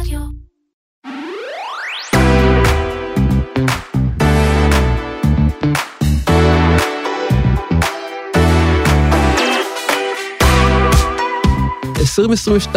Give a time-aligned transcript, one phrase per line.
[0.00, 0.20] רדיו.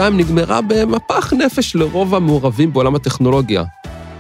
[0.10, 3.64] נגמרה במפח נפש לרוב המעורבים בעולם הטכנולוגיה.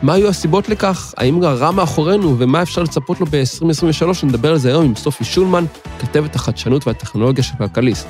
[0.01, 1.13] מה היו הסיבות לכך?
[1.17, 4.25] האם הרע מאחורינו ומה אפשר לצפות לו ב-2023?
[4.25, 5.65] נדבר על זה היום עם סופי שולמן,
[5.99, 8.07] כתבת החדשנות והטכנולוגיה של כלכליסט.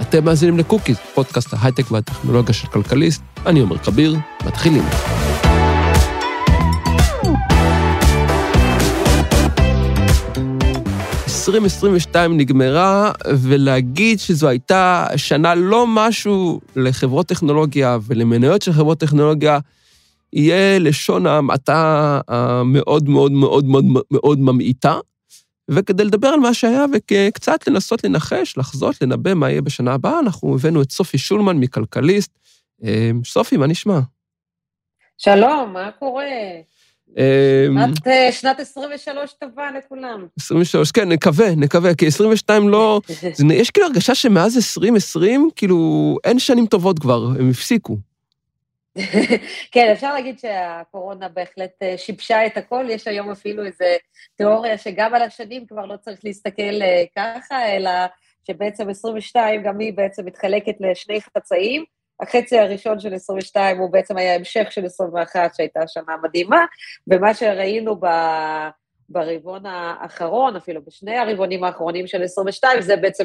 [0.00, 3.22] אתם מאזינים לקוקיס, פודקאסט ההייטק והטכנולוגיה של כלכליסט.
[3.46, 4.82] אני עומר כביר, מתחילים.
[12.36, 19.58] נגמרה, ולהגיד שזו הייתה שנה לא משהו לחברות טכנולוגיה ולמניות של חברות טכנולוגיה,
[20.32, 24.98] יהיה לשון המעטה המאוד מאוד מאוד מאוד מאוד ממעיטה.
[25.70, 30.54] וכדי לדבר על מה שהיה וקצת לנסות לנחש, לחזות, לנבא מה יהיה בשנה הבאה, אנחנו
[30.54, 32.38] הבאנו את סופי שולמן מכלכליסט.
[32.84, 33.98] אה, סופי, מה נשמע?
[35.18, 36.24] שלום, מה קורה?
[37.66, 40.26] שנת, אה, שנת 23 טובה לכולם.
[40.40, 43.00] 23, כן, נקווה, נקווה, כי 22 לא...
[43.54, 47.96] יש כאילו הרגשה שמאז 2020, כאילו, אין שנים טובות כבר, הם הפסיקו.
[49.72, 53.84] כן, אפשר להגיד שהקורונה בהחלט אה, שיבשה את הכל, יש היום אפילו איזו
[54.36, 57.90] תיאוריה שגם על השנים כבר לא צריך להסתכל אה, ככה, אלא
[58.46, 61.84] שבעצם 22 גם היא בעצם מתחלקת לשני חצאים.
[62.20, 66.64] החצי הראשון של 22 הוא בעצם היה המשך של 21, שהייתה שנה מדהימה,
[67.08, 68.06] ומה שראינו ב...
[69.10, 73.24] ברבעון האחרון, אפילו בשני הרבעונים האחרונים של 22, זה בעצם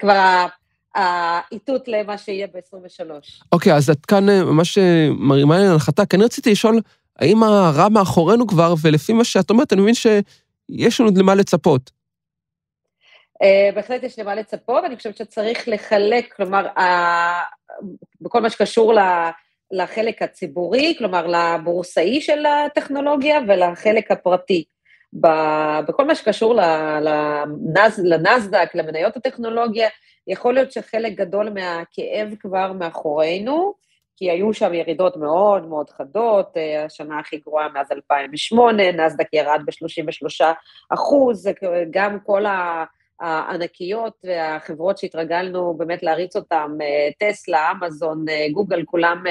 [0.00, 0.46] כבר
[0.94, 3.10] האיתות למה שיהיה ב-23.
[3.52, 4.78] אוקיי, okay, אז את כאן אה, ממש
[5.18, 6.80] מרימה לי להנחתה, כי אני רציתי לשאול,
[7.18, 11.90] האם הרע מאחורינו כבר, ולפי מה שאת אומרת, אני מבין שיש לנו למה לצפות.
[13.42, 16.82] Uh, בהחלט יש למה לצפות, אני חושבת שצריך לחלק, כלומר, uh,
[18.20, 18.98] בכל מה שקשור ל...
[19.72, 24.64] לחלק הציבורי, כלומר לבורסאי של הטכנולוגיה ולחלק הפרטי.
[25.86, 26.54] בכל מה שקשור
[28.04, 29.88] לנסדק, למניות הטכנולוגיה,
[30.26, 33.74] יכול להיות שחלק גדול מהכאב כבר מאחורינו,
[34.16, 39.60] כי היו שם ירידות מאוד מאוד חדות, אה, השנה הכי גרועה מאז 2008, נסדק ירד
[39.66, 40.44] ב-33
[40.90, 41.48] אחוז,
[41.90, 42.44] גם כל
[43.20, 49.24] הענקיות והחברות שהתרגלנו באמת להריץ אותן, אה, טסלה, אמזון, אה, גוגל, כולם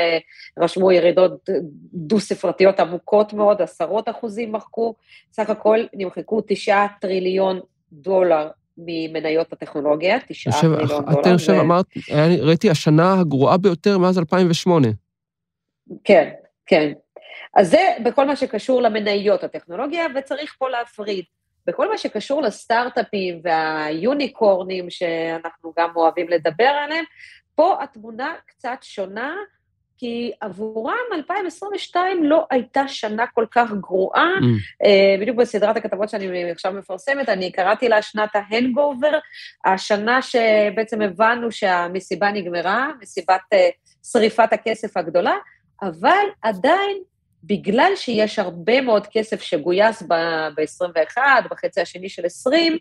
[0.59, 1.49] רשמו ירידות
[1.93, 4.95] דו-ספרתיות עמוקות מאוד, עשרות אחוזים מחקו,
[5.31, 7.59] סך הכל נמחקו תשעה טריליון
[7.91, 11.21] דולר ממניות הטכנולוגיה, תשעה מיליון דולר.
[11.21, 11.85] את עכשיו אמרת,
[12.41, 14.87] ראיתי השנה הגרועה ביותר מאז 2008.
[16.03, 16.29] כן,
[16.65, 16.91] כן.
[17.55, 21.25] אז זה בכל מה שקשור למניות הטכנולוגיה, וצריך פה להפריד.
[21.67, 27.05] בכל מה שקשור לסטארט-אפים והיוניקורנים, שאנחנו גם אוהבים לדבר עליהם,
[27.55, 29.35] פה התמונה קצת שונה,
[29.97, 34.33] כי עבורם 2022 לא הייתה שנה כל כך גרועה.
[34.39, 34.85] Mm.
[34.85, 39.19] Uh, בדיוק בסדרת הכתבות שאני עכשיו מפרסמת, אני קראתי לה שנת ההנגובר,
[39.65, 43.57] השנה שבעצם הבנו שהמסיבה נגמרה, מסיבת uh,
[44.11, 45.35] שריפת הכסף הגדולה,
[45.81, 46.97] אבל עדיין,
[47.43, 51.17] בגלל שיש הרבה מאוד כסף שגויס ב-21,
[51.49, 52.77] בחצי השני של 20,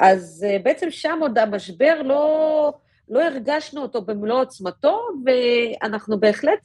[0.00, 2.72] אז uh, בעצם שם עוד המשבר לא...
[3.10, 6.58] לא הרגשנו אותו במלוא עוצמתו, ואנחנו בהחלט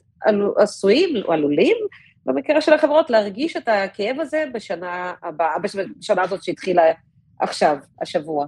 [0.56, 1.76] עשויים, עלולים,
[2.26, 5.58] במקרה של החברות, להרגיש את הכאב הזה בשנה הבאה,
[5.98, 6.82] בשנה הזאת שהתחילה
[7.40, 8.46] עכשיו, השבוע.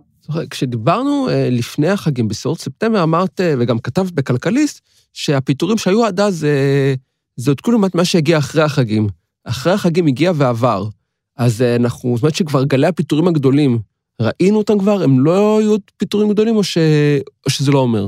[0.50, 4.80] כשדיברנו אה, לפני החגים, בסביבות ספטמבר, אמרת, אה, וגם כתבת בכלכליסט,
[5.12, 6.94] שהפיטורים שהיו עד אז, אה,
[7.36, 9.08] זה עוד כולם מה שהגיע אחרי החגים.
[9.44, 10.84] אחרי החגים הגיע ועבר.
[11.36, 13.78] אז אנחנו, זאת אומרת שכבר גלי הפיטורים הגדולים,
[14.20, 15.02] ראינו אותם כבר?
[15.02, 16.78] הם לא היו פיטורים גדולים, או, ש...
[17.46, 18.06] או שזה לא אומר?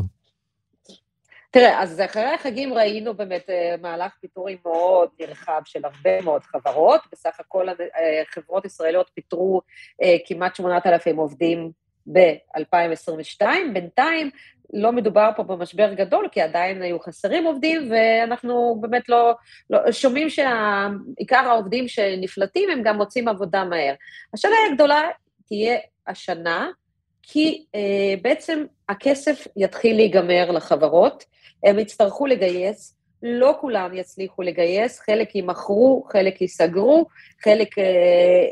[1.50, 7.00] תראה, אז אחרי החגים ראינו באמת אה, מהלך פיטורים מאוד נרחב של הרבה מאוד חברות,
[7.12, 7.74] בסך הכל אה,
[8.30, 9.60] חברות ישראליות פיטרו
[10.02, 11.70] אה, כמעט 8,000 עובדים
[12.12, 14.30] ב-2022, בינתיים
[14.72, 19.34] לא מדובר פה במשבר גדול, כי עדיין היו חסרים עובדים, ואנחנו באמת לא,
[19.70, 23.94] לא שומעים שעיקר העובדים שנפלטים הם גם מוצאים עבודה מהר.
[24.34, 25.00] השאלה הגדולה
[25.48, 25.78] תהיה
[26.10, 26.68] השנה,
[27.22, 31.24] כי אה, בעצם הכסף יתחיל להיגמר לחברות,
[31.64, 37.06] הם יצטרכו לגייס, לא כולם יצליחו לגייס, חלק יימכרו, חלק ייסגרו,
[37.44, 37.84] חלק אה,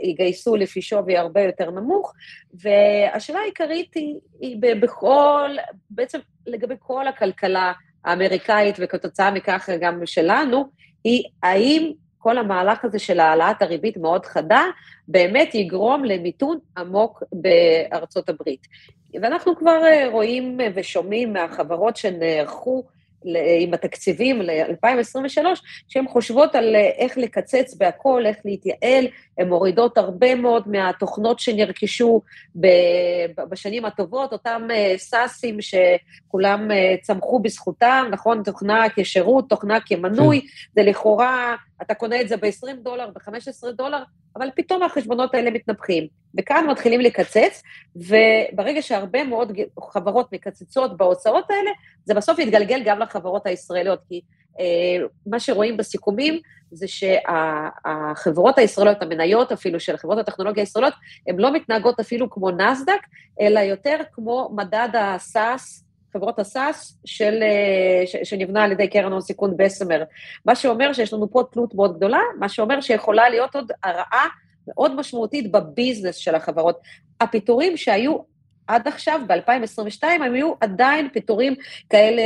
[0.02, 2.12] יגייסו לפי שווי הרבה יותר נמוך,
[2.54, 5.50] והשאלה העיקרית היא, היא בכל,
[5.90, 7.72] בעצם לגבי כל הכלכלה
[8.04, 10.64] האמריקאית, וכתוצאה מכך גם שלנו,
[11.04, 14.64] היא האם כל המהלך הזה של העלאת הריבית מאוד חדה,
[15.08, 18.66] באמת יגרום למיתון עמוק בארצות הברית.
[19.22, 22.84] ואנחנו כבר אה, רואים ושומעים מהחברות שנערכו
[23.60, 25.44] עם התקציבים ל-2023,
[25.88, 29.06] שהן חושבות על אה, איך לקצץ בהכל, איך להתייעל,
[29.38, 32.22] הן מורידות הרבה מאוד מהתוכנות שנרכשו
[33.50, 38.42] בשנים הטובות, אותם אה, סאסים שכולם אה, צמחו בזכותם, נכון?
[38.42, 40.46] תוכנה כשירות, תוכנה כמנוי, כן.
[40.74, 44.02] זה לכאורה, אתה קונה את זה ב-20 דולר, ב-15 דולר,
[44.36, 46.06] אבל פתאום החשבונות האלה מתנפחים.
[46.38, 47.62] וכאן מתחילים לקצץ,
[47.96, 49.52] וברגע שהרבה מאוד
[49.92, 51.70] חברות מקצצות בהוצאות האלה,
[52.04, 54.20] זה בסוף יתגלגל גם לחברות הישראליות, כי
[54.60, 56.40] אה, מה שרואים בסיכומים
[56.70, 60.94] זה שהחברות הישראליות, המניות אפילו של חברות הטכנולוגיה הישראליות,
[61.26, 63.00] הן לא מתנהגות אפילו כמו נסדק,
[63.40, 65.84] אלא יותר כמו מדד הסאס,
[66.18, 70.02] חברות הסאס של, אה, ש, שנבנה על ידי קרן הון סיכון בסמר.
[70.44, 74.26] מה שאומר שיש לנו פה תלות מאוד גדולה, מה שאומר שיכולה להיות עוד הרעה
[74.68, 76.78] מאוד משמעותית בביזנס של החברות.
[77.20, 78.18] הפיטורים שהיו
[78.66, 81.54] עד עכשיו, ב-2022, הם היו עדיין פיטורים
[81.90, 82.22] כאלה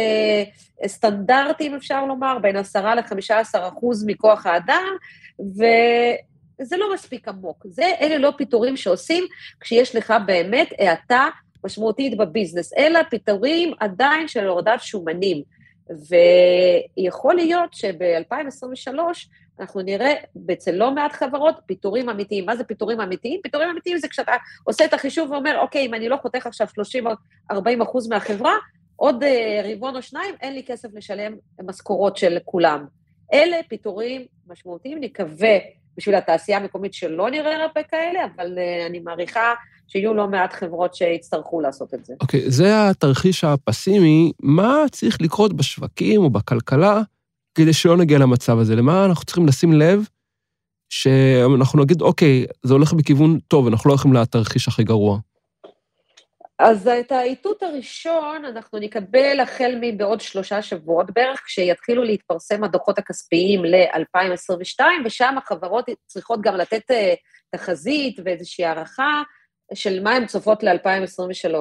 [0.86, 4.84] סטנדרטיים, אפשר לומר, בין 10 ל-15 אחוז מכוח האדם,
[5.40, 7.66] וזה לא מספיק עמוק.
[7.68, 9.24] זה, אלה לא פיטורים שעושים
[9.60, 11.28] כשיש לך באמת האטה
[11.64, 15.42] משמעותית בביזנס, אלא פיטורים עדיין של הורדת שומנים.
[16.98, 18.98] ויכול להיות שב-2023
[19.60, 20.14] אנחנו נראה
[20.52, 22.46] אצל לא מעט חברות פיטורים אמיתיים.
[22.46, 23.40] מה זה פיטורים אמיתיים?
[23.42, 24.32] פיטורים אמיתיים זה כשאתה
[24.64, 26.66] עושה את החישוב ואומר, אוקיי, אם אני לא חותך עכשיו
[27.52, 28.54] 30-40 אחוז מהחברה,
[28.96, 29.26] עוד uh,
[29.64, 31.32] רבעון או שניים, אין לי כסף לשלם
[31.64, 32.84] משכורות של כולם.
[33.32, 35.58] אלה פיטורים משמעותיים, נקווה
[35.96, 39.54] בשביל התעשייה המקומית שלא נראה הרבה כאלה, אבל uh, אני מעריכה
[39.88, 42.14] שיהיו לא מעט חברות שיצטרכו לעשות את זה.
[42.20, 44.32] אוקיי, okay, זה התרחיש הפסימי.
[44.42, 47.00] מה צריך לקרות בשווקים או בכלכלה
[47.54, 48.76] כדי שלא נגיע למצב הזה?
[48.76, 50.06] למה אנחנו צריכים לשים לב
[50.88, 55.18] שאנחנו נגיד, אוקיי, זה הולך בכיוון טוב, אנחנו לא הולכים לתרחיש הכי גרוע.
[56.64, 63.64] אז את האיתות הראשון אנחנו נקבל החל מבעוד שלושה שבועות בערך, כשיתחילו להתפרסם הדוחות הכספיים
[63.64, 67.14] ל-2022, ושם החברות צריכות גם לתת אה,
[67.50, 69.22] תחזית ואיזושהי הערכה
[69.74, 71.54] של מה הן צופות ל-2023.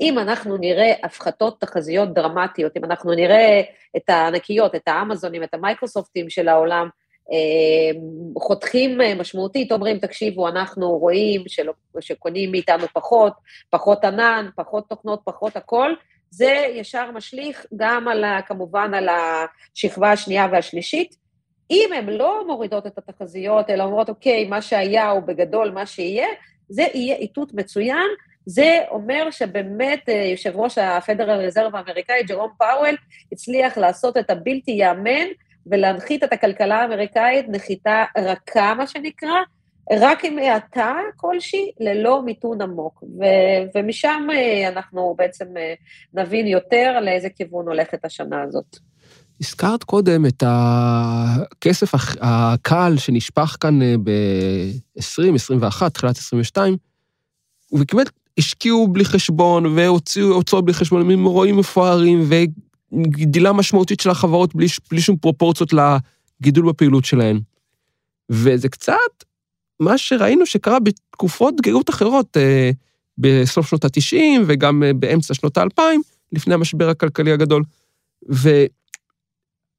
[0.00, 3.60] אם אנחנו נראה הפחתות תחזיות דרמטיות, אם אנחנו נראה
[3.96, 6.88] את הענקיות, את האמזונים, את המייקרוסופטים של העולם,
[8.38, 11.66] חותכים אה, משמעותית, אומרים, תקשיבו, אנחנו רואים של,
[12.00, 13.32] שקונים מאיתנו פחות,
[13.70, 15.94] פחות ענן, פחות תוכנות, פחות הכל,
[16.30, 21.16] זה ישר משליך גם על, כמובן על השכבה השנייה והשלישית.
[21.70, 26.28] אם הן לא מורידות את התחזיות, אלא אומרות, אוקיי, מה שהיה הוא בגדול מה שיהיה,
[26.68, 28.08] זה יהיה איתות מצוין.
[28.46, 32.96] זה אומר שבאמת אה, יושב ראש הפדרל רזרב האמריקאי, ג'רום פאוול,
[33.32, 35.26] הצליח לעשות את הבלתי ייאמן
[35.66, 39.36] ולהנחית את הכלכלה האמריקאית נחיתה רכה, מה שנקרא,
[39.92, 43.02] רק עם האטה כלשהי, ללא מיתון עמוק.
[43.02, 45.74] ו- ומשם אה, אנחנו בעצם אה,
[46.14, 48.76] נבין יותר לאיזה כיוון הולכת השנה הזאת.
[49.40, 56.76] הזכרת קודם את הכסף הקל שנשפך כאן אה, ב-2021, תחילת 22,
[57.80, 62.20] וכמעט השקיעו בלי חשבון והוציאו הוצאות בלי חשבון, ממרואים מפוארים
[62.92, 67.40] וגדילה משמעותית של החברות בלי, בלי שום פרופורציות לגידול בפעילות שלהן.
[68.30, 68.94] וזה קצת
[69.80, 72.70] מה שראינו שקרה בתקופות גאות אחרות, אה,
[73.18, 74.16] בסוף שנות ה-90
[74.46, 75.82] וגם אה, באמצע שנות ה-2000,
[76.32, 77.62] לפני המשבר הכלכלי הגדול.
[78.32, 78.64] ו...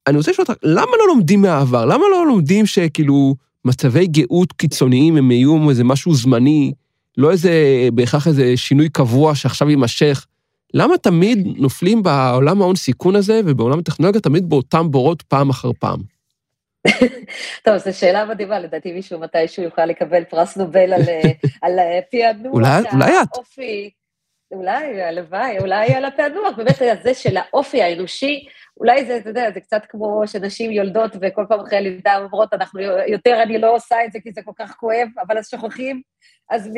[0.07, 1.85] אני רוצה לשאול אותך, למה לא לומדים מהעבר?
[1.85, 3.35] למה לא לומדים שכאילו
[3.65, 6.73] מצבי גאות קיצוניים הם יהיו איזה משהו זמני,
[7.17, 7.51] לא איזה,
[7.93, 10.25] בהכרח איזה שינוי קבוע שעכשיו יימשך?
[10.73, 15.99] למה תמיד נופלים בעולם ההון סיכון הזה ובעולם הטכנולוגיה תמיד באותם בורות פעם אחר פעם?
[17.65, 21.01] טוב, זו שאלה מדהימה, לדעתי מישהו מתישהו יוכל לקבל פרס נובל על,
[21.61, 21.79] על
[22.11, 23.27] פענוח אולי את.
[23.35, 23.89] האופי,
[24.51, 28.45] אולי, הלוואי, אולי על הפענוח, באמת זה של האופי האנושי,
[28.79, 32.79] אולי זה, אתה יודע, זה קצת כמו שנשים יולדות וכל פעם אחרי הלידה אומרות, אנחנו
[33.07, 36.01] יותר, אני לא עושה את זה כי זה כל כך כואב, אבל אז שוכחים.
[36.49, 36.69] אז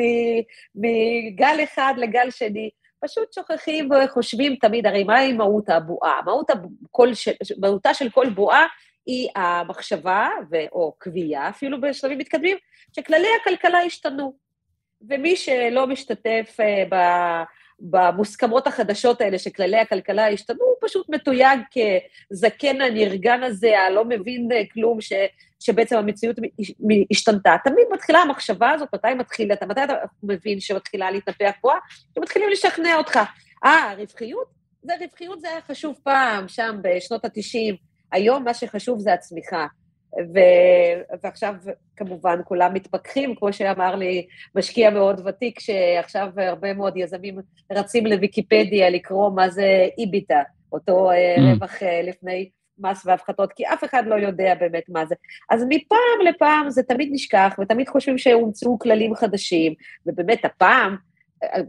[0.74, 2.70] מגל אחד לגל שני,
[3.04, 6.20] פשוט שוכחים וחושבים תמיד, הרי מהי מהות הבועה?
[6.24, 8.66] מהות הבועה, של, מהותה של כל בועה
[9.06, 12.56] היא המחשבה, ו, או קביעה אפילו בשלבים מתקדמים,
[12.92, 14.34] שכללי הכלכלה השתנו.
[15.08, 16.96] ומי שלא משתתף uh, ב...
[17.80, 21.60] במוסכמות החדשות האלה שכללי הכלכלה השתנו, הוא פשוט מתויג
[22.30, 25.12] כזקן הנרגן הזה, הלא מבין כלום, ש,
[25.64, 26.36] שבעצם המציאות
[27.10, 27.56] השתנתה.
[27.64, 31.78] תמיד מתחילה המחשבה הזאת, מתי מתחילה, מתי אתה מבין שמתחילה להתנפח בועה?
[32.14, 33.18] שמתחילים לשכנע אותך.
[33.64, 34.48] אה, רווחיות?
[34.82, 37.76] זה רווחיות זה היה חשוב פעם, שם בשנות ה-90.
[38.12, 39.66] היום מה שחשוב זה הצמיחה.
[40.34, 40.38] ו...
[41.22, 41.54] ועכשיו
[41.96, 47.38] כמובן כולם מתפכחים, כמו שאמר לי משקיע מאוד ותיק, שעכשיו הרבה מאוד יזמים
[47.72, 50.42] רצים לוויקיפדיה לקרוא מה זה איביטה,
[50.72, 51.40] אותו mm.
[51.40, 55.14] רווח לפני מס והפחתות, כי אף אחד לא יודע באמת מה זה.
[55.50, 59.74] אז מפעם לפעם זה תמיד נשכח, ותמיד חושבים שהומצאו כללים חדשים,
[60.06, 60.96] ובאמת הפעם,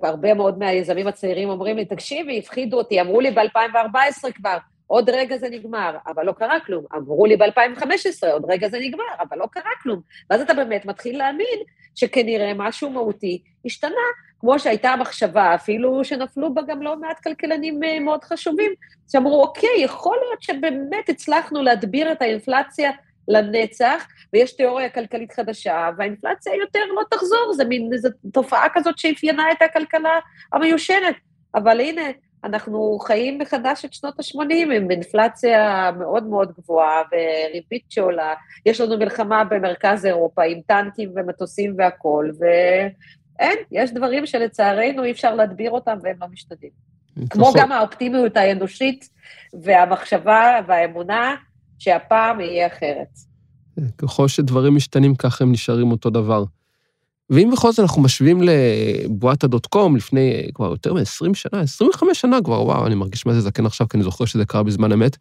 [0.04, 5.38] הרבה מאוד מהיזמים הצעירים אומרים לי, תקשיבי, הפחידו אותי, אמרו לי ב-2014 כבר, עוד רגע
[5.38, 6.86] זה נגמר, אבל לא קרה כלום.
[6.96, 10.02] אמרו לי ב-2015, עוד רגע זה נגמר, אבל לא קרה כלום.
[10.30, 11.60] ואז אתה באמת מתחיל להאמין
[11.96, 14.06] שכנראה משהו מהותי השתנה,
[14.40, 18.72] כמו שהייתה המחשבה, אפילו שנפלו בה גם לא מעט כלכלנים אה, מאוד חשובים,
[19.12, 22.92] שאמרו, אוקיי, יכול להיות שבאמת הצלחנו להדביר את האינפלציה
[23.28, 29.52] לנצח, ויש תיאוריה כלכלית חדשה, והאינפלציה יותר לא תחזור, זה מין, זו תופעה כזאת שאפיינה
[29.52, 30.20] את הכלכלה
[30.54, 31.16] המיושנת.
[31.56, 32.02] אבל הנה,
[32.46, 38.34] אנחנו חיים מחדש את שנות ה-80 עם אינפלציה מאוד מאוד גבוהה וריבית שעולה.
[38.66, 45.36] יש לנו מלחמה במרכז אירופה עם טנקים ומטוסים והכול, ואין, יש דברים שלצערנו אי אפשר
[45.36, 46.70] להדביר אותם והם לא משתנים.
[47.30, 49.10] כמו גם האופטימיות האנושית
[49.64, 51.36] והמחשבה והאמונה
[51.80, 53.08] שהפעם יהיה אחרת.
[53.98, 56.44] ככל שדברים משתנים, ככה הם נשארים אותו דבר.
[57.30, 62.42] ואם בכל זאת אנחנו משווים לבועת הדוט קום לפני כבר יותר מ-20 שנה, 25 שנה
[62.44, 65.18] כבר, וואו, אני מרגיש מה זה זקן עכשיו, כי אני זוכר שזה קרה בזמן אמת.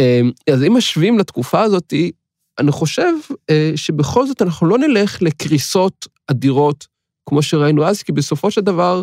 [0.00, 1.94] אמ, אז אם משווים לתקופה הזאת,
[2.58, 3.12] אני חושב
[3.50, 6.86] אה, שבכל זאת אנחנו לא נלך לקריסות אדירות
[7.26, 9.02] כמו שראינו אז, כי בסופו של דבר,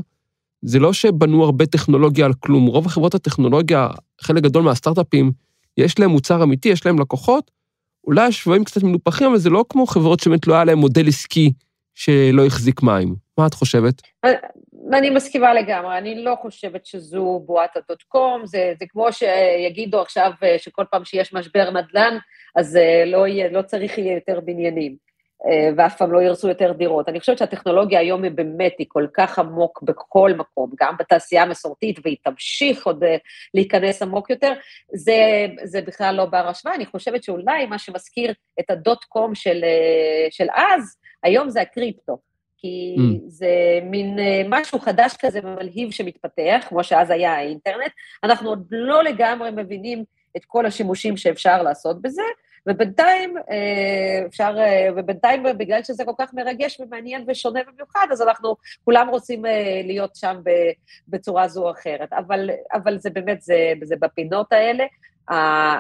[0.61, 2.65] זה לא שבנו הרבה טכנולוגיה על כלום.
[2.65, 3.89] רוב החברות הטכנולוגיה,
[4.21, 5.31] חלק גדול מהסטארט-אפים,
[5.77, 7.51] יש להם מוצר אמיתי, יש להם לקוחות,
[8.07, 11.51] אולי השבועים קצת מנופחים, אבל זה לא כמו חברות שבאמת לא היה להם מודל עסקי
[11.97, 13.15] שלא החזיק מים.
[13.37, 13.93] מה את חושבת?
[14.93, 20.31] אני מסכימה לגמרי, אני לא חושבת שזו בועת הדוט קום, זה, זה כמו שיגידו עכשיו
[20.57, 22.17] שכל פעם שיש משבר נדל"ן,
[22.55, 24.95] אז לא, יהיה, לא צריך יהיה יותר בניינים,
[25.77, 27.09] ואף פעם לא ירצו יותר דירות.
[27.09, 31.99] אני חושבת שהטכנולוגיה היום היא באמת, היא כל כך עמוק בכל מקום, גם בתעשייה המסורתית,
[32.03, 33.03] והיא תמשיך עוד
[33.53, 34.53] להיכנס עמוק יותר,
[34.93, 36.75] זה, זה בכלל לא בר השוואה.
[36.75, 39.65] אני חושבת שאולי מה שמזכיר את הדוט קום של,
[40.29, 42.17] של אז, היום זה הקריפטו,
[42.57, 43.01] כי mm.
[43.27, 47.91] זה מין אה, משהו חדש כזה ומלהיב שמתפתח, כמו שאז היה האינטרנט.
[48.23, 50.03] אנחנו עוד לא לגמרי מבינים
[50.37, 52.21] את כל השימושים שאפשר לעשות בזה,
[52.69, 58.55] ובינתיים אה, אפשר, אה, ובינתיים בגלל שזה כל כך מרגש ומעניין ושונה במיוחד, אז אנחנו
[58.85, 59.45] כולם רוצים
[59.83, 60.41] להיות שם
[61.07, 62.13] בצורה זו או אחרת.
[62.13, 64.85] אבל, אבל זה באמת, זה, זה בפינות האלה.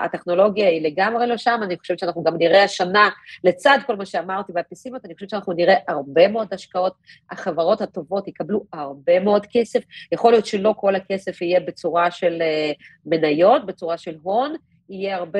[0.03, 3.09] הטכנולוגיה היא לגמרי לא שם, אני חושבת שאנחנו גם נראה השנה,
[3.43, 6.93] לצד כל מה שאמרתי והפסימיות, אני חושבת שאנחנו נראה הרבה מאוד השקעות,
[7.31, 9.79] החברות הטובות יקבלו הרבה מאוד כסף,
[10.11, 12.71] יכול להיות שלא כל הכסף יהיה בצורה של אה,
[13.05, 14.55] מניות, בצורה של הון,
[14.89, 15.39] יהיה הרבה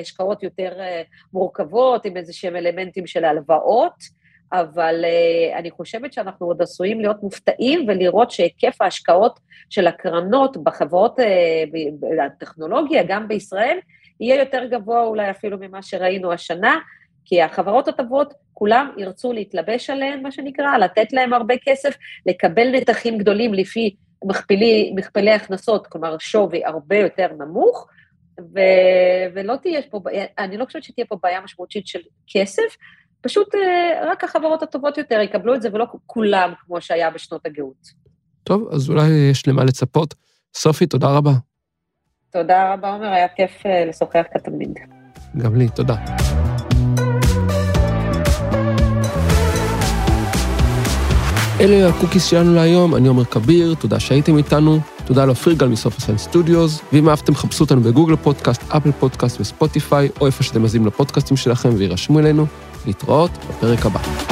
[0.00, 4.21] השקעות יותר אה, מורכבות, עם איזה שהם אלמנטים של הלוואות,
[4.52, 9.40] אבל uh, אני חושבת שאנחנו עוד עשויים להיות מופתעים ולראות שהיקף ההשקעות
[9.70, 11.22] של הקרנות בחברות uh,
[12.26, 13.78] הטכנולוגיה, גם בישראל,
[14.20, 16.78] יהיה יותר גבוה אולי אפילו ממה שראינו השנה,
[17.24, 23.18] כי החברות הטובות, כולם ירצו להתלבש עליהן, מה שנקרא, לתת להן הרבה כסף, לקבל נתחים
[23.18, 23.94] גדולים לפי
[24.24, 27.86] מכפילי, מכפלי הכנסות, כלומר שווי הרבה יותר נמוך,
[28.40, 28.60] ו,
[29.34, 30.00] ולא תהיה פה,
[30.38, 32.76] אני לא חושבת שתהיה פה בעיה משמעותית של כסף,
[33.22, 37.88] פשוט אה, רק החברות הטובות יותר יקבלו את זה, ולא כולם, כמו שהיה בשנות הגאות.
[38.44, 40.14] טוב, אז אולי יש למה לצפות.
[40.54, 41.32] סופי, תודה רבה.
[42.30, 44.78] תודה רבה, עומר, היה כיף אה, לשוחח כתמיד.
[45.36, 45.94] גם לי, תודה.
[51.60, 55.96] אלה ה cookies שלנו להיום, אני עומר כביר, תודה שהייתם איתנו, תודה לאופיר גל מסוף
[55.96, 60.86] הסיין סטודיוס, ואם אהבתם חפשו אותנו בגוגל פודקאסט, אפל פודקאסט וספוטיפיי, או איפה שאתם מאזינים
[60.86, 62.46] לפודקאסטים שלכם והירשמו אלינו.
[62.86, 64.31] להתראות בפרק הבא.